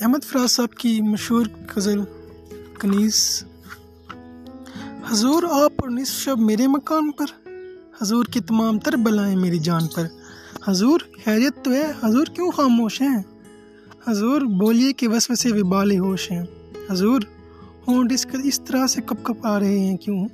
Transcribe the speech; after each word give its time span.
احمد 0.00 0.24
فراز 0.24 0.50
صاحب 0.50 0.70
کی 0.70 1.00
مشہور 1.00 1.46
غزل 1.76 2.00
کنیز، 2.80 3.44
حضور 5.10 5.42
آپ 5.42 5.72
اور 5.76 5.88
نصف 5.88 6.12
شب 6.12 6.38
میرے 6.38 6.66
مکان 6.66 7.10
پر، 7.10 7.48
حضور 8.02 8.24
کی 8.24 8.40
تمام 8.40 8.78
تر 8.78 8.96
بلائیں 8.96 9.36
میری 9.36 9.58
جان 9.58 9.86
پر۔ 9.86 10.06
حضور 10.68 11.00
خیریت 11.24 11.64
تو 11.64 11.72
ہے، 11.72 11.92
حضور 12.02 12.26
کیوں 12.26 12.50
خاموش 12.50 13.00
ہیں؟ 13.00 13.22
حضور 14.08 14.40
بولیے 14.40 14.92
کہ 14.92 15.08
وسوسے 15.08 15.52
بھی 15.52 15.62
بال 15.62 15.98
ہوش 15.98 16.30
ہیں۔ 16.30 16.44
حضور 16.90 17.20
ہونٹ 17.88 18.12
اس 18.12 18.26
اس 18.44 18.60
طرح 18.60 18.86
سے 18.86 19.00
کپ 19.02 19.24
کپ 19.24 19.46
آ 19.46 19.58
رہے 19.58 19.78
ہیں 19.78 19.96
کیوں؟ 19.96 20.28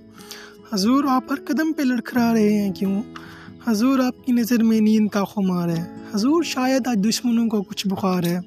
حضور 0.72 1.04
آپ 1.04 1.24
ہر 1.30 1.36
قدم 1.44 1.72
پہ 1.72 1.82
لڑکھڑا 1.82 2.32
رہے 2.32 2.52
ہیں 2.52 2.72
کیوں؟ 2.72 3.02
حضور 3.66 3.98
آپ 3.98 4.26
کی 4.26 4.32
نظر 4.32 4.62
میں 4.62 4.80
نیند 4.80 5.08
کا 5.08 5.24
خمار 5.24 5.68
ہے۔ 5.68 5.96
حضور 6.14 6.42
شاید 6.42 6.86
آج 6.86 6.98
دشمنوں 7.08 7.48
کو 7.48 7.62
کچھ 7.62 7.88
بخار 7.88 8.22
ہے۔ 8.22 8.40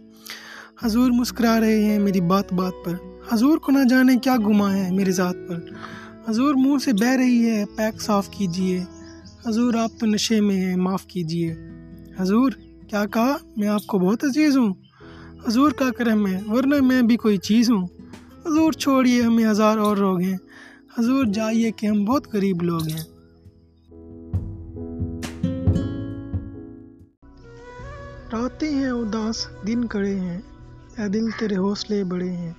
حضور 0.84 1.12
مسکرا 1.12 1.60
رہے 1.60 1.86
ہیں 1.86 2.00
میری 2.00 2.22
بات 2.22 2.54
بات 2.54 2.74
پر۔ 2.86 2.94
حضور 3.34 3.58
کو 3.58 3.72
نہ 3.72 3.78
جانے 3.90 4.16
کیا 4.18 4.36
گما 4.38 4.74
ہے 4.74 4.92
میری 4.92 5.12
ذات 5.12 5.36
پر۔ 5.48 5.60
حضور 6.30 6.56
منہ 6.56 6.78
سے 6.86 6.94
بہہ 6.94 7.16
رہی 7.16 7.50
ہے، 7.50 7.66
پیک 7.76 8.02
صاف 8.02 8.30
کیجیے۔ 8.30 8.84
حضور 9.46 9.74
آپ 9.74 10.00
تو 10.00 10.06
نشے 10.06 10.42
میں 10.42 10.56
ہیں، 10.56 10.76
معاف 10.76 11.06
کیجیے۔ 11.06 11.56
حضور، 12.18 12.52
کیا 12.88 13.06
کہا؟ 13.06 13.38
میں 13.58 13.68
آپ 13.68 13.88
کو 13.88 14.00
بہت 14.00 14.24
عزیز 14.24 14.58
ہوں۔ 14.58 14.74
حضور 15.48 15.72
کا 15.72 15.90
کرم 15.98 16.28
ہے، 16.28 16.40
ورنہ 16.48 16.76
میں 16.82 17.02
بھی 17.02 17.18
کوئی 17.18 17.38
چیز 17.38 17.72
ہوں۔ 17.72 17.88
حضور 18.46 18.72
چھوڑیے 18.72 19.22
ہمیں 19.22 19.46
ہزار 19.46 19.78
اور 19.78 19.98
لوگ 19.98 20.20
ہیں۔ 20.20 20.38
حضور 21.00 21.26
جائیے 21.26 21.72
کہ 21.72 21.88
ہم 21.88 22.06
بہت 22.06 22.34
غریب 22.34 22.62
لوگ 22.62 22.82
ہیں۔ 22.84 23.04
راتیں 28.34 28.72
ہیں، 28.72 28.90
اداس، 28.90 29.48
دن 29.68 29.86
کڑے 29.86 30.20
ہیں۔ 30.20 30.42
اے 31.00 31.08
دل 31.08 31.32
تیرے 31.32 31.56
حوصلے 31.56 32.04
بڑے 32.04 32.30
ہیں۔ 32.30 32.54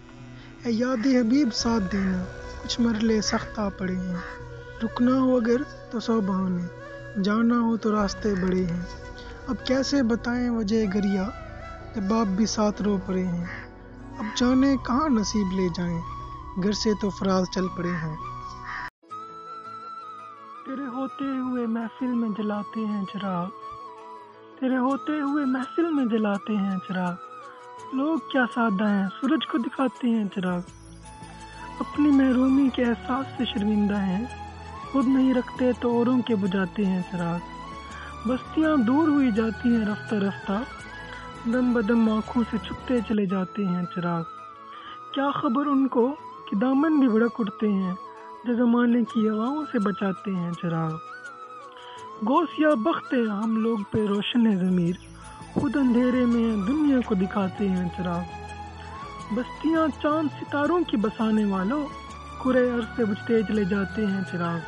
اے 0.65 0.73
یاد 0.73 1.07
حبیب 1.07 1.55
ساتھ 1.55 1.93
دینا، 1.93 2.25
کچھ 2.63 2.81
مرلے 2.81 3.21
سخت 3.21 3.59
آ 3.59 3.69
پڑے 3.69 3.95
ہیں۔ 3.95 4.17
رکنا 4.85 5.19
ہو 5.19 5.37
اگر 5.37 5.63
تو 5.91 6.01
سو 6.01 6.21
بہانے، 6.21 6.63
جانا 7.23 7.61
ہو 7.61 7.77
تو 7.77 7.93
راستے 7.93 8.35
بڑے 8.35 8.65
ہیں۔ 8.65 8.81
اب 9.47 9.67
کیسے 9.67 10.03
بتائیں 10.03 10.51
وجہ 10.51 10.87
گریا، 10.95 11.29
جب 11.95 12.03
باپ 12.03 12.27
بھی 12.27 12.47
ساتھ 12.47 12.83
رو 12.83 12.97
پڑے 13.07 13.25
ہیں۔ 13.25 13.47
اب 14.19 14.25
جانے 14.37 14.77
کہاں 14.87 15.09
نصیب 15.09 15.53
لے 15.53 15.69
جائیں، 15.69 16.01
گھر 16.63 16.73
سے 16.73 16.91
تو 17.01 17.11
فراز 17.11 17.45
چل 17.55 17.67
پڑے 17.77 17.93
ہیں۔ 18.03 18.17
تیرے 20.67 20.87
ہوتے 20.87 21.25
ہوئے 21.25 21.67
محفل 21.67 22.07
میں 22.07 22.29
جلاتے 22.39 22.81
ہیں 22.81 23.05
چراغ۔ 23.13 23.49
تیرے 24.61 24.77
ہوتے 24.77 25.21
ہوئے 25.21 25.45
محفل 25.45 25.95
میں 25.95 26.07
جلاتے 26.07 26.57
ہیں 26.57 26.79
چراغ۔ 26.89 27.30
لوگ 27.93 28.19
کیا 28.33 28.45
سادہ 28.55 28.89
ہیں؟ 28.89 29.07
سورج 29.21 29.47
کو 29.47 29.59
دکھاتے 29.59 30.09
ہیں 30.09 30.25
چراغ۔ 30.35 30.61
اپنی 31.81 32.09
محرومی 32.09 32.69
کے 32.69 32.85
احساس 32.85 33.27
سے 33.39 33.45
شرمندہ 33.45 33.97
ہیں۔ 33.97 34.25
خود 34.93 35.09
نہیں 35.09 35.35
رکھتے 35.35 35.73
تو 35.81 35.91
اوروں 35.91 36.23
کے 36.23 36.35
بجاتے 36.37 36.87
ہیں 36.87 37.03
چراغ۔ 37.13 37.39
بستیاں 38.29 38.77
دور 38.77 39.09
ہوئی 39.09 39.31
جاتی 39.33 39.77
ہیں 39.77 39.85
رفتہ 39.87 40.15
رفتہ۔ 40.15 40.63
دم 41.53 41.73
بدم 41.73 42.11
آنکھوں 42.11 42.43
سے 42.51 42.59
چھپتے 42.59 42.99
چلے 43.09 43.27
جاتے 43.27 43.65
ہیں 43.65 43.85
چراغ۔ 43.95 44.23
کیا 45.15 45.31
خبر 45.31 45.67
ان 45.67 45.89
کو 45.89 46.15
کہ 46.51 46.57
دامن 46.57 47.01
بھی 47.01 47.09
بڑک 47.09 47.33
اٹھتے 47.39 47.69
ہیں؟ 47.69 47.95
جو 48.45 48.55
زمانے 48.55 49.05
کی 49.15 49.29
ہواؤں 49.29 49.65
سے 49.73 49.79
بچاتے 49.79 50.31
ہیں 50.31 50.53
چراغ۔ 50.53 50.91
گوس 52.29 52.49
یا 52.59 52.69
بخت 52.75 53.15
ہے 53.15 53.23
ہم 53.23 53.57
لوگ 53.57 53.79
پہ 53.91 54.07
روشن 54.07 54.47
ہے 54.47 54.57
ضمیر۔ 54.57 55.10
خود 55.55 55.77
اندھیرے 55.77 56.25
میں 56.25 56.67
دنیا 56.67 56.97
کو 57.07 57.15
دکھاتے 57.15 57.69
ہیں 57.69 57.89
چراغ۔ 57.97 58.21
بستیاں 59.35 59.89
چاند 60.03 60.29
ستاروں 60.41 60.81
کی 60.85 60.97
بسانے 60.97 61.45
والوں 61.45 61.87
کرے 62.45 62.71
عرص 62.71 62.85
سے 62.97 63.05
بجھتے 63.05 63.43
چلے 63.43 63.65
جاتے 63.65 64.07
ہیں 64.07 64.21
چراغ۔ 64.33 64.59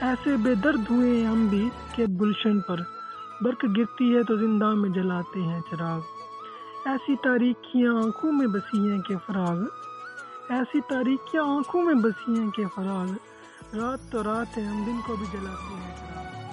ایسے 0.00 0.36
بے 0.36 0.54
درد 0.54 0.80
ہوئے 0.90 1.26
ہم 1.26 1.46
بھی 1.46 1.70
کہ 1.94 2.04
گلشن 2.06 2.60
پر 2.60 2.80
برق 3.40 3.64
گرتی 3.76 4.16
ہے 4.16 4.22
تو 4.22 4.36
زندہ 4.36 4.70
میں 4.70 4.90
جلاتے 4.90 5.42
ہیں 5.42 5.60
چراغ۔ 5.70 6.00
ایسی 6.86 7.16
تاریکیاں 7.16 7.92
آنکھوں 7.94 8.32
میں 8.32 8.46
بسی 8.46 8.90
ہیں 8.90 8.98
کہ 8.98 9.16
فراغ۔ 9.26 9.56
ایسی 10.48 10.80
تاریکیاں 10.80 11.42
آنکھوں 11.42 11.82
میں 11.82 11.94
بسی 11.94 12.40
ہیں 12.40 12.50
کہ 12.50 12.64
فراغ۔ 12.74 13.06
رات 13.76 14.12
تو 14.12 14.22
رات 14.22 14.58
ہے، 14.58 14.62
ہم 14.62 14.84
دن 14.86 15.00
کو 15.06 15.16
بھی 15.16 15.26
جلاتے 15.32 15.74
ہیں 15.74 15.96
چراغ۔ 15.96 16.43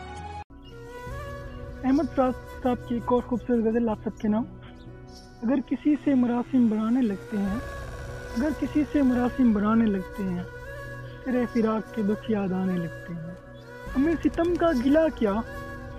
احمد 1.84 2.16
فراز 2.16 2.34
صاحب 2.64 2.88
کی 2.88 2.96
ایک 2.96 3.14
اور 3.14 3.22
خوبصورت 3.28 3.66
غزل 3.66 3.90
آپ 3.90 3.98
سب 4.04 4.18
کے 4.18 4.28
نام۔ 4.28 4.44
اگر 5.44 5.56
کسی 5.68 5.96
سے 6.04 6.14
مراسم 6.14 6.68
بنانے 6.68 7.02
لگتے 7.02 7.38
ہیں، 7.38 7.60
اگر 8.38 8.50
کسی 8.60 8.84
سے 8.92 9.02
مراسم 9.02 9.54
بنانے 9.54 9.86
لگتے 9.86 10.24
ہیں 10.24 10.44
تیرے 11.26 11.46
فراق 11.54 11.96
کے 11.96 12.02
دکھ 12.02 12.32
یاد 12.32 12.52
آنے 12.52 12.78
لگتے 12.78 13.14
ہیں۔ 13.14 13.32
ہمیں 13.98 14.14
ستم 14.24 14.56
کا 14.56 14.72
گلا 14.86 15.08
کیا، 15.16 15.32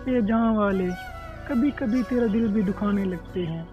اے 0.05 0.21
جہاں 0.21 0.55
والے، 0.55 0.89
کبھی 1.49 1.71
کبھی 1.71 2.03
تیرا 2.03 2.27
دل 2.33 2.47
بھی 2.47 2.63
دکھانے 2.63 3.05
لگتے 3.05 3.47
ہیں۔ 3.47 3.65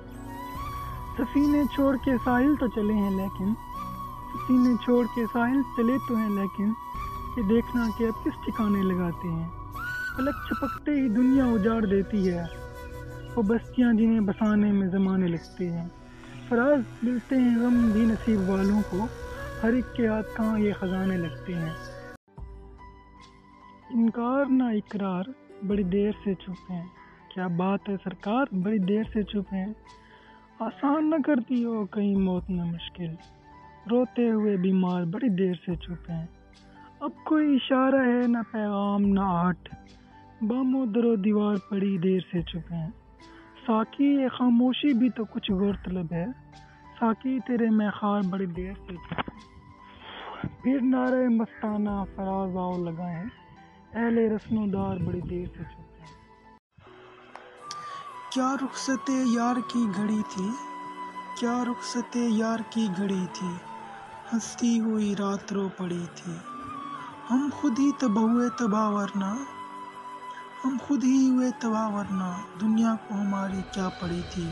سفینے 1.17 1.63
چھوڑ 1.75 1.95
کے 2.05 2.11
ساحل 2.23 2.55
تو 2.55 2.67
چلے 2.67 2.93
ہیں، 2.93 3.11
لیکن، 3.11 3.53
سفینے 4.33 4.73
چھوڑ 4.85 5.05
کے 5.15 5.25
ساحل 5.33 5.61
چلے 5.77 5.97
تو 6.07 6.15
ہیں، 6.15 6.29
لیکن، 6.29 6.71
یہ 7.37 7.43
دیکھنا 7.49 7.85
کہ 7.97 8.03
اب 8.03 8.25
کس 8.25 8.45
ٹھکانے 8.45 8.81
لگاتے 8.83 9.27
ہیں۔ 9.27 9.58
پلک 10.19 10.35
چھپکتے 10.47 10.91
ہی 10.91 11.09
دنیا 11.09 11.45
اجاڑ 11.45 11.85
دیتی 11.85 12.33
ہے 12.33 12.43
وہ 13.35 13.41
بستیاں 13.41 13.93
جنہیں 13.93 14.19
بسانے 14.19 14.71
میں 14.71 14.87
زمانے 14.87 15.27
لگتے 15.27 15.69
ہیں۔ 15.69 15.87
فراز 16.49 17.03
ملتے 17.03 17.35
ہیں 17.35 17.57
غم 17.57 17.89
بھی 17.93 18.01
نصیب 18.01 18.49
والوں 18.49 18.81
کو، 18.89 19.07
ہر 19.63 19.73
ایک 19.73 19.95
کے 19.95 20.07
ہاتھ 20.07 20.27
کہاں 20.37 20.59
یہ 20.59 20.73
خزانے 20.79 21.17
لگتے 21.17 21.53
ہیں۔ 21.53 21.73
انکار 23.89 24.45
نہ 24.49 24.63
اقرار 24.63 25.23
بڑی 25.67 25.83
دیر 25.83 26.11
سے 26.23 26.33
چپ 26.33 26.71
ہیں۔ 26.71 26.85
کیا 27.33 27.47
بات 27.47 27.89
ہے 27.89 27.95
سرکار؟ 28.03 28.45
بڑی 28.51 28.77
دیر 28.77 29.03
سے 29.13 29.23
چپ 29.23 29.53
ہیں۔ 29.53 29.73
آسان 30.59 31.09
نہ 31.09 31.15
کرتی 31.25 31.65
ہو 31.65 31.85
کہیں 31.85 32.15
موت 32.15 32.49
نہ 32.49 32.63
مشکل۔ 32.63 33.15
روتے 33.89 34.31
ہوئے 34.31 34.57
بیمار 34.57 35.03
بڑی 35.03 35.29
دیر 35.29 35.53
سے 35.65 35.75
چپ 35.75 36.09
ہیں۔ 36.09 36.25
اب 36.99 37.09
کوئی 37.25 37.55
اشارہ 37.55 37.95
ہے 37.95 38.27
نہ 38.27 38.37
پیغام، 38.51 39.01
نہ 39.01 39.19
آٹھ۔ 39.23 39.75
بام 40.41 40.75
و 40.75 40.85
در 40.85 41.05
و 41.05 41.15
دیوار 41.15 41.55
پڑی 41.69 41.97
دیر 41.97 42.19
سے 42.31 42.41
چپ 42.41 42.71
ہیں۔ 42.71 42.89
ساکی 43.65 44.03
یہ 44.03 44.27
خاموشی 44.27 44.93
بھی 44.93 45.09
تو 45.09 45.25
کچھ 45.25 45.51
غور 45.51 45.73
طلب 45.85 46.13
ہے۔ 46.13 46.25
ساکی 46.99 47.39
تیرے 47.39 47.69
میں 47.69 47.89
خار 47.89 48.21
بڑی 48.29 48.45
دیر 48.45 48.73
سے 48.73 48.95
چپ 48.95 49.13
ہیں۔ 49.13 49.39
پھر 50.63 50.79
نعرے 50.81 51.27
مستانہ 51.27 52.03
فراز 52.15 52.57
آؤ 52.57 52.83
لگائیں 52.83 53.23
اہل 53.93 54.17
رسم 54.17 54.57
و 54.57 54.67
دار 54.67 54.97
بڑی 54.97 55.21
دیر 55.21 55.45
سے 55.57 55.63
چپ 55.63 55.79
ہیں۔ 55.79 56.17
کیا 58.31 58.55
رخصت 58.61 59.09
یار 59.09 59.55
کی 59.55 59.85
گھڑی 59.95 60.21
تھی؟ 60.29 60.49
کیا 61.39 61.63
رخصت 61.63 62.15
یار 62.15 62.59
کی 62.69 62.87
گھڑی 62.97 63.25
تھی؟ 63.33 63.53
ہنستی 64.33 64.79
ہوئی 64.79 65.15
رات 65.19 65.53
رو 65.53 65.69
پڑی 65.77 66.05
تھی۔ 66.15 66.33
ہم 67.31 67.49
خود 67.53 67.79
ہی 67.79 67.91
تباہ 67.99 68.23
ہوئے 68.23 68.49
تباہ 68.59 68.89
ورنہ۔ 68.89 69.58
ہم 70.65 70.77
خود 70.87 71.03
ہی 71.03 71.29
ہوئے 71.29 71.51
تباہ، 71.59 71.89
ورنہ 71.89 72.33
دنیا 72.61 72.95
کو 73.07 73.15
ہماری 73.15 73.61
کیا 73.71 73.89
پڑی 73.89 74.21
تھی۔ 74.33 74.49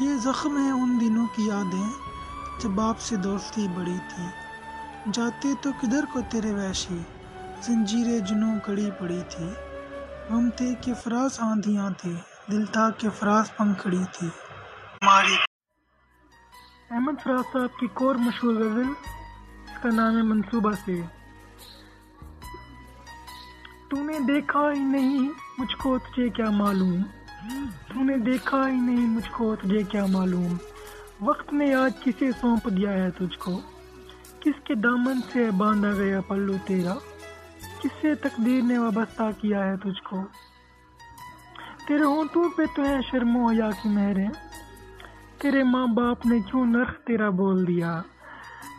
یہ 0.00 0.16
زخم 0.16 0.66
ہے 0.66 0.70
ان 0.70 0.98
دنوں 1.00 1.26
کی 1.36 1.46
یادیں 1.46 1.90
جب 2.60 2.80
آپ 2.80 3.00
سے 3.00 3.16
دوستی 3.16 3.68
بڑی 3.74 3.98
تھی۔ 4.08 4.24
جاتے 5.12 5.48
تو 5.60 5.70
کدھر 5.80 6.04
کو 6.12 6.20
تیرے 6.30 6.52
ویشی 6.52 6.98
زنجیر 7.62 8.18
جنوں 8.18 8.58
کڑی 8.64 8.90
پڑی 9.00 9.22
تھی۔ 9.28 9.50
غم 10.30 10.50
تھے 10.50 10.74
کہ 10.80 10.94
فراز 10.94 11.40
آندھیاں 11.40 11.90
تھے، 11.90 12.12
دل 12.50 12.66
تھا 12.66 12.90
کہ 12.90 13.10
فراز 13.10 13.56
پنکھڑی 13.56 14.04
تھی۔ 14.12 14.28
ہماری 15.02 15.34
احمد 16.90 17.12
فراز 17.22 17.52
صاحب 17.52 17.80
کی 17.80 17.86
کور 17.86 18.14
مشہور 18.14 18.54
غزل، 18.54 18.92
اس 19.64 19.82
کا 19.82 19.88
نام 19.92 20.16
ہے 20.16 20.22
منصوبہ 20.22 20.70
سے۔ 20.84 21.02
تو 23.94 24.02
نے 24.02 24.18
دیکھا 24.18 24.60
ہی 24.74 24.78
نہیں 24.84 25.28
مجھ 25.58 25.76
کو 25.76 25.96
تجھے 25.98 26.28
کیا 26.28 26.48
معلوم 26.50 27.02
تو 27.88 28.04
نے 28.04 28.16
دیکھا 28.18 28.58
ہی 28.68 28.76
نہیں 28.76 29.06
مجھ 29.06 29.30
کو 29.32 29.54
تجھے 29.56 29.82
کیا 29.90 30.04
معلوم 30.06 30.56
وقت 31.20 31.52
نے 31.52 31.72
آج 31.74 31.92
کسے 32.04 32.30
سونپ 32.40 32.66
دیا 32.76 32.92
ہے 32.92 33.10
تجھ 33.10 33.38
کو 33.38 33.52
کس 34.40 34.58
کے 34.64 34.74
دامن 34.74 35.20
سے 35.32 35.50
باندھا 35.56 35.92
گیا 35.92 36.20
پلو 36.20 36.56
تیرا 36.66 36.94
کس 37.82 38.00
سے 38.00 38.14
تقدیر 38.22 38.62
نے 38.62 38.78
وابستہ 38.78 39.30
کیا 39.40 39.64
ہے 39.64 39.76
تجھ 39.76 40.02
کو 40.02 40.22
تیرے 41.86 42.04
ہونٹوں 42.04 42.48
پہ 42.56 42.66
تو 42.76 42.84
ہے 42.84 42.98
شرم 43.10 43.36
و 43.36 43.46
حیا 43.46 43.70
کی 43.82 43.88
مہریں 43.88 44.28
تیرے 45.38 45.62
ماں 45.70 45.86
باپ 45.94 46.26
نے 46.26 46.40
کیوں 46.50 46.66
نرخ 46.66 46.98
تیرا 47.06 47.30
بول 47.38 47.66
دیا 47.66 48.00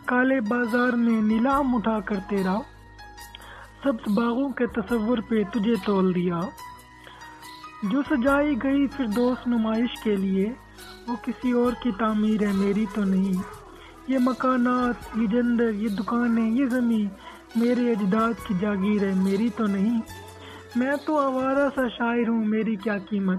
کالے 0.06 0.39
بازار 0.50 1.03
میں 1.06 1.21
نیلام 1.23 1.75
اٹھا 1.75 2.00
کر 2.06 2.19
تیرا 2.29 2.59
سبز 3.86 4.18
باغوں 4.18 4.50
کے 4.50 4.68
تصور 4.68 5.18
پہ 5.30 5.44
تجھے 5.44 5.74
تول 5.86 6.16
دیا۔ 6.16 6.40
جو 7.84 8.02
سجائی 8.02 8.64
گئی 8.64 8.88
پھر 8.88 9.06
دوست 9.06 9.48
نمائش 9.48 10.04
کے 10.04 10.16
لیے، 10.16 10.54
وہ 11.08 11.16
کسی 11.24 11.52
اور 11.52 11.74
کی 11.84 11.92
تعمیر 11.92 12.42
ہے، 12.42 12.54
میری 12.54 12.86
تو 12.94 13.04
نہیں۔ 13.04 13.42
یہ 14.08 14.18
مکانات، 14.22 15.18
یہ 15.18 15.28
جندر، 15.28 15.74
یہ 15.74 15.88
دکانیں، 15.88 16.52
یہ 16.52 16.66
زمین 16.66 17.08
میرے 17.56 17.92
اجداد 17.92 18.48
کی 18.48 18.54
جاگیر 18.60 19.04
ہے، 19.04 19.14
میری 19.16 19.50
تو 19.50 19.66
نہیں۔ 19.66 20.02
میں 20.76 20.92
تو 21.06 21.20
آوارہ 21.20 21.70
سا 21.76 21.88
شاعر 21.98 22.28
ہوں، 22.28 22.46
میری 22.46 22.76
کیا 22.76 22.98
قیمت۔ 23.10 23.38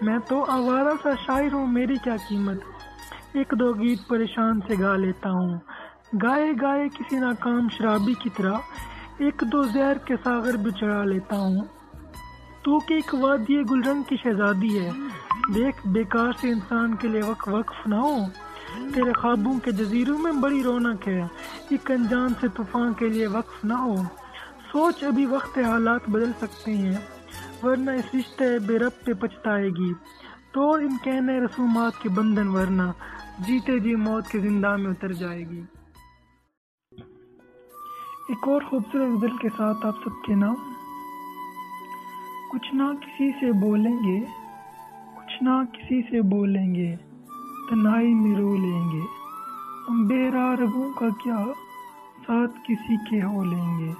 میں 0.00 0.18
تو 0.28 0.44
آوارہ 0.44 0.94
سا 1.02 1.10
شاعر 1.26 1.52
ہوں، 1.52 1.66
میری 1.66 1.94
کیا 2.04 2.16
قیمت۔ 2.28 2.58
ایک 3.32 3.54
دو 3.58 3.72
گیت 3.72 4.08
پریشان 4.08 4.60
سے 4.68 4.74
گا 4.82 4.96
لیتا 4.96 5.30
ہوں۔ 5.30 5.58
گائے 6.22 6.52
گائے، 6.62 6.88
کسی 6.88 7.16
ناکام 7.16 7.68
شرابی 7.68 8.14
کی 8.14 8.30
طرح۔ 8.36 8.58
ایک 9.18 9.42
دو 9.52 9.62
زہر 9.62 9.98
کے 9.98 10.14
ساغر 10.24 10.56
بھی 10.56 10.70
چڑھا 10.70 11.04
لیتا 11.04 11.36
ہوں۔ 11.36 11.60
تو 12.62 12.78
کہ 12.78 12.94
ایک 12.94 13.14
وادی 13.14 13.62
گلرنگ 13.70 14.02
کی 14.02 14.16
شہزادی 14.16 14.80
ہے۔ 14.80 14.90
دیکھ، 15.54 15.88
بیکار 15.88 16.32
سے 16.40 16.50
انسان 16.50 16.96
کے 16.96 17.08
لیے 17.08 17.22
وقف 17.26 17.48
وقف 17.48 17.86
نہ 17.86 17.94
ہو۔ 17.94 18.16
تیرے 18.94 19.12
خوابوں 19.12 19.60
کے 19.60 19.70
جزیروں 19.70 20.18
میں 20.18 20.32
بڑی 20.32 20.62
رونق 20.62 21.08
ہے۔ 21.08 21.20
ایک 21.70 21.90
انجان 21.90 22.28
سے 22.40 22.48
طوفان 22.48 22.92
کے 22.92 23.08
لیے 23.08 23.26
وقف 23.26 23.64
نہ 23.64 23.74
ہو۔ 23.74 23.94
سوچ، 24.72 25.04
ابھی 25.04 25.26
وقت 25.26 25.58
حالات 25.58 26.10
بدل 26.10 26.32
سکتے 26.40 26.76
ہیں۔ 26.76 26.96
ورنہ 27.62 27.90
اس 27.90 28.14
رشتے 28.14 28.58
بے 28.58 28.78
رب 28.78 29.04
پہ 29.04 29.12
پچھتائے 29.12 29.68
گی۔ 29.68 29.92
تو 30.52 30.74
ان 30.74 30.96
کہنے 31.02 31.40
رسومات 31.40 32.02
کے 32.02 32.08
بندھن 32.08 32.48
ورنہ 32.48 32.82
جیتے 33.38 33.78
جی 33.78 33.94
موت 33.94 34.28
کے 34.28 34.38
زندہ 34.38 34.76
میں 34.76 34.90
اتر 34.90 35.12
جائے 35.12 35.40
گی۔ 35.40 35.62
ایک 38.28 38.48
اور 38.48 38.62
خوبصورت 38.62 39.08
غزل 39.16 39.36
کے 39.36 39.48
ساتھ 39.56 39.86
آپ 39.86 39.94
سب 40.04 40.24
کے 40.24 40.34
نام۔ 40.34 40.54
کچھ 42.50 42.74
نہ 42.74 42.82
کسی 43.00 43.30
سے 43.32 43.52
بولیں 43.52 43.98
گے، 44.06 44.20
کچھ 45.14 45.42
نہ 45.42 45.50
کسی 45.72 46.02
سے 46.02 46.22
بولیں 46.22 46.74
گے، 46.74 46.96
تنہائی 47.70 48.14
میں 48.14 48.36
رو 48.36 48.56
لیں 48.56 48.90
گے۔ 48.92 49.00
ہم 49.88 50.06
بے 50.06 50.30
رگوں 50.30 50.92
کا 50.92 51.06
کیا 51.24 51.44
ساتھ 52.26 52.52
کسی 52.64 52.96
کے 53.10 53.22
ہو 53.22 53.44
لیں 53.44 53.78
گے۔ 53.78 53.92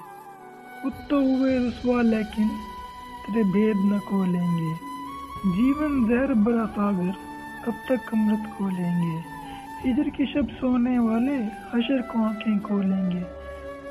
خود 0.82 0.93
تو 1.08 1.20
ہوئے 1.20 1.58
رسوا 1.58 2.02
لیکن 2.02 2.49
تیرے 3.26 3.43
بھید 3.52 3.76
نہ 3.84 3.96
کھولیں 4.06 4.58
گے۔ 4.58 4.75
جیون 5.56 6.06
زہر 6.08 6.34
بڑا 6.34 6.67
ساگر 6.75 7.11
کب 7.64 7.73
تک 7.84 8.14
امرت 8.14 8.56
کھولیں 8.56 9.02
گے۔ 9.02 9.20
ہجر 9.90 10.08
کی 10.08 10.26
شب 10.26 10.61
سونے 10.61 10.99
والے 10.99 11.37
حشر 11.75 12.00
کو 12.02 12.25
آنکھیں 12.25 12.58
کھولیں 12.58 13.11
گے۔ 13.11 13.36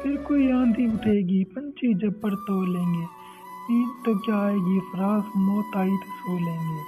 پھر 0.06 0.16
کوئی 0.16 0.52
آندھی 0.52 0.86
اٹھے 0.86 1.22
گی 1.22 1.44
پنچھی 1.46 1.94
جب 1.94 2.22
پر 2.22 2.30
تو 2.30 2.66
لیں 2.66 2.94
گے۔ 2.94 3.06
نیند 3.70 4.06
تو 4.06 4.18
کیا 4.18 4.36
آئے 4.36 4.56
گی، 4.56 4.80
فراز 4.80 5.22
موت 5.36 5.76
آئی 5.76 5.90
تو 5.90 6.06
سو 6.06 6.38
لیں 6.40 6.60
گے۔ 6.60 6.82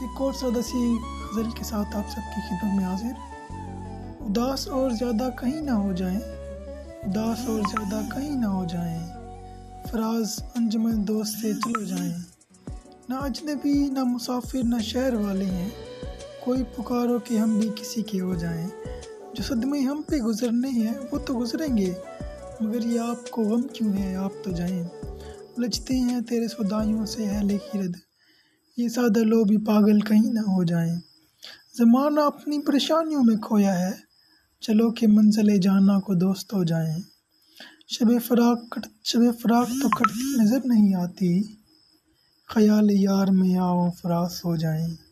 ایک 0.00 0.20
اور 0.20 0.32
سادہ 0.32 0.60
سی 0.64 0.96
غزل 1.32 1.50
کے 1.50 1.64
ساتھ 1.64 1.96
آپ 1.96 2.08
سب 2.08 2.16
کی 2.16 2.40
خدمت 2.48 2.76
میں 2.76 2.84
حاضر۔ 2.84 3.12
اداس 4.20 4.68
اور 4.68 4.90
زیادہ 4.90 5.30
کہیں 5.40 5.60
نہ 5.60 5.70
ہو 5.70 5.92
جائیں۔ 5.92 6.20
اداس 7.02 7.48
اور 7.48 7.60
زیادہ 7.60 8.04
کہیں 8.14 8.36
نہ 8.36 8.46
ہو 8.46 8.64
جائیں۔ 8.64 9.06
فراز 9.92 10.42
انجمن 10.54 11.08
دوست 11.08 11.38
سے 11.38 11.52
چلو 11.54 11.84
جائیں۔ 11.84 12.14
نہ 13.08 13.14
اجنبی، 13.14 13.88
نہ 13.90 14.04
مسافر، 14.04 14.60
نہ 14.64 14.80
شہر 14.80 15.14
والے 15.14 15.44
ہیں۔ 15.44 15.68
کوئی 16.44 16.62
پکارو 16.76 17.18
کہ 17.18 17.38
ہم 17.38 17.58
بھی 17.58 17.68
کسی 17.76 18.02
کے 18.02 18.20
ہو 18.20 18.34
جائیں۔ 18.34 18.66
جو 19.38 19.44
صدمے 19.44 19.80
ہم 19.80 20.02
پہ 20.06 20.16
گزرنے 20.16 20.68
ہیں، 20.68 20.94
وہ 21.12 21.18
تو 21.18 21.40
گزریں 21.40 21.76
گے۔ 21.76 21.94
مگر 22.60 22.86
یہ 22.86 23.00
آپ 23.00 23.30
کو 23.30 23.42
غم 23.42 23.62
کیوں 23.62 23.92
ہے؟ 23.92 24.14
آپ 24.14 24.32
تو 24.44 24.50
جائیں۔ 24.50 24.88
لچتے 25.58 25.94
ہیں 25.94 26.20
تیرے 26.20 26.48
سدائیوں 26.48 27.06
سے 27.06 27.24
اہل 27.24 27.50
رد 27.74 27.96
یہ 28.76 28.88
سادہ 28.88 29.18
لو 29.18 29.44
بھی 29.44 29.56
پاگل 29.56 30.00
کہیں 30.00 30.32
نہ 30.32 30.40
ہو 30.40 30.64
جائیں۔ 30.64 30.94
زمانہ 31.78 32.20
اپنی 32.20 32.62
پریشانیوں 32.62 33.24
میں 33.24 33.36
کھویا 33.36 33.78
ہے۔ 33.78 33.92
چلو 34.60 34.90
کہ 34.90 35.06
منزل 35.06 35.60
جانا 35.60 36.00
کو 36.00 36.14
دوست 36.14 36.54
ہو 36.54 36.64
جائیں۔ 36.64 36.96
شب 37.88 38.06
فراق 38.26 38.70
کٹ، 38.70 38.86
شب 39.04 39.20
فراق 39.42 39.68
تو 39.68 39.88
کٹتی 39.88 40.42
نظر 40.42 40.58
نہیں 40.64 40.94
آتی۔ 40.94 41.42
خیال 42.48 42.90
یار 42.90 43.26
میں 43.26 43.56
آؤ، 43.56 43.90
فراس 43.90 44.44
ہو 44.44 44.56
جائیں۔ 44.56 45.07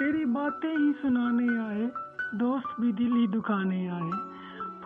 تیری 0.00 0.24
باتیں 0.24 0.70
ہی 0.70 0.92
سنانے 1.02 1.58
آئے، 1.58 1.88
دوست 2.32 2.80
بھی 2.80 2.92
دل 2.92 3.16
ہی 3.16 3.26
دکھانے 3.26 3.90
آئے۔ 3.90 4.10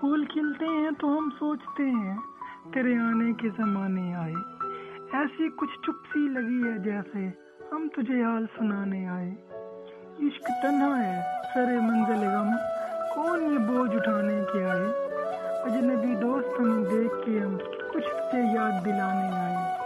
پھول 0.01 0.25
کھلتے 0.25 0.65
ہیں 0.65 0.91
تو 1.01 1.19
ہم 1.19 1.29
سوچتے 1.39 1.91
ہیں، 1.91 2.17
تیرے 2.73 2.97
آنے 2.97 3.33
کے 3.33 3.49
زمانے 3.49 4.15
آئے۔ 4.15 4.33
ایسی 5.13 5.49
کچھ 5.57 5.79
چپ 5.83 6.07
سی 6.13 6.29
لگی 6.29 6.65
ہے 6.65 6.79
جیسے 6.79 7.31
ہم 7.73 7.89
تجھے 7.97 8.25
حال 8.25 8.47
سنانے 8.59 9.07
آئے۔ 9.07 9.31
عشق 10.19 10.47
تنہا 10.63 11.05
ہے 11.05 11.23
سر 11.55 11.81
منزل 11.81 12.27
غم، 12.27 12.51
کون 13.15 13.43
یہ 13.43 13.59
بوجھ 13.59 13.97
اٹھانے 13.97 14.43
کے 14.53 14.65
آئے؟ 14.65 14.87
اجنبی 15.65 16.15
دوست 16.15 16.61
ہمیں 16.61 16.85
دیکھ 16.85 17.27
کے 17.27 17.39
ہم 17.39 17.57
کچھ 17.95 18.09
تجھے 18.09 18.55
یاد 18.55 18.85
دلانے 18.85 19.37
آئے۔ 19.37 19.79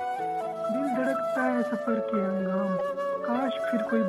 دل 0.74 0.96
دھڑکتا 0.96 1.52
ہے 1.52 1.62
سفر 1.62 1.98
کے 2.12 2.26
انگام 2.26 2.76
کاش 3.26 3.70
پھر 3.70 3.90
کوئی 3.90 4.02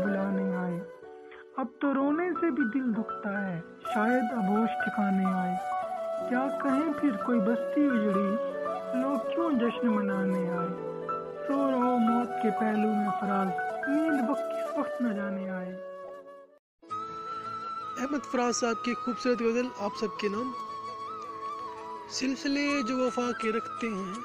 سے 2.49 2.61
بھی 2.61 2.79
دل 2.79 2.93
دکھتا 2.93 3.47
ہے، 3.47 3.61
شاید 3.93 4.23
ابوش 4.31 4.69
ٹھکانے 4.83 5.25
آئے۔ 5.25 5.55
کیا 6.29 6.47
کہیں 6.63 6.93
پھر 7.01 7.23
کوئی 7.25 7.39
بستی 7.39 7.85
اجڑی؟ 7.85 8.35
لوگ 9.01 9.35
کیوں 9.35 9.51
جشن 9.51 9.87
منانے 9.87 10.49
آئے؟ 10.49 10.67
سو 11.47 11.71
رہو 11.71 11.97
موت 11.97 12.43
کے 12.43 12.49
پہلو 12.59 12.87
میں 12.87 13.09
فراز، 13.19 13.47
نیند 13.89 14.29
وقت 14.29 14.41
کس 14.41 14.77
وقت 14.77 15.01
نہ 15.01 15.13
جانے 15.13 15.49
آئے۔ 15.49 15.75
احمد 18.01 18.31
فراز 18.31 18.55
صاحب 18.55 18.85
کی 18.85 18.93
خوبصورت 18.93 19.41
غزل، 19.41 19.67
آپ 19.79 19.91
سب 19.99 20.19
کے 20.21 20.27
نام؟ 20.27 20.51
سلسلے 22.09 22.81
جو 22.87 22.97
وفا 22.97 23.31
کے 23.41 23.51
رکھتے 23.51 23.87
ہیں، 23.87 24.19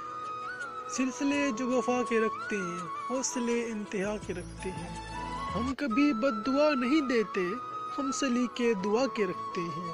سلسلے 0.90 1.50
جو 1.58 1.68
وفا 1.68 2.00
کے 2.08 2.20
رکھتے 2.20 2.56
ہیں، 2.56 2.78
حوصلے 3.10 3.64
انتہا 3.64 4.16
کے 4.26 4.34
رکھتے 4.34 4.70
ہیں۔ 4.70 5.14
ہم 5.56 5.74
کبھی 5.74 6.12
بد 6.12 6.46
دعا 6.46 6.70
نہیں 6.74 7.00
دیتے 7.00 7.73
ہم 7.98 8.10
سلی 8.12 8.46
کے 8.54 8.74
دعا 8.84 9.06
کے 9.06 9.26
رکھتے 9.26 9.60
ہیں۔ 9.60 9.92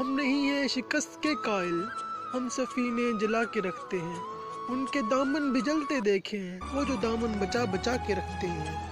ہم 0.00 0.10
نہیں 0.10 0.50
ہیں 0.50 0.68
شکست 0.68 1.22
کے 1.22 1.34
قائل، 1.34 1.84
ہم 2.34 2.48
سفینے 2.48 3.18
جلا 3.20 3.44
کے 3.44 3.60
رکھتے 3.60 3.98
ہیں۔ 3.98 4.20
ان 4.68 4.84
کے 4.86 5.00
دامن 5.10 5.52
بھی 5.52 5.60
جلتے 5.60 6.00
دیکھے 6.00 6.38
ہیں، 6.38 6.60
وہ 6.72 6.84
جو 6.84 6.94
دامن 7.02 7.32
بچا 7.38 7.64
بچا 7.64 7.96
کے 8.06 8.14
رکھتے 8.14 8.46
ہیں۔ 8.46 8.89